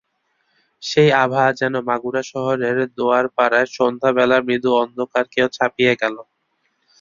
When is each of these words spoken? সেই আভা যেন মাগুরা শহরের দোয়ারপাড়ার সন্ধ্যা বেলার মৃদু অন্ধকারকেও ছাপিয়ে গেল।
সেই 0.83 1.09
আভা 1.23 1.43
যেন 1.59 1.73
মাগুরা 1.87 2.21
শহরের 2.31 2.77
দোয়ারপাড়ার 2.97 3.67
সন্ধ্যা 3.77 4.09
বেলার 4.17 4.41
মৃদু 4.47 4.69
অন্ধকারকেও 4.83 5.47
ছাপিয়ে 5.57 5.93
গেল। 6.01 6.15